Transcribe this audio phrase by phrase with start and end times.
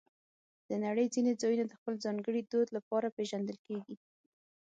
[0.69, 3.95] د نړۍ ځینې ځایونه د خپل ځانګړي دود لپاره پېژندل کېږي.